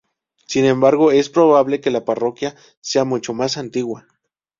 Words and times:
Sin 0.47 0.65
embargo, 0.65 1.11
es 1.11 1.29
probable 1.29 1.79
que 1.79 1.91
la 1.91 2.05
parroquia 2.05 2.55
sea 2.81 3.05
mucho 3.05 3.35
más 3.35 3.55
antigua. 3.57 4.07